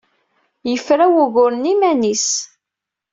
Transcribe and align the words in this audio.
Yefra 0.69 1.05
wugur-nni 1.13 1.73
iman-is. 1.73 2.27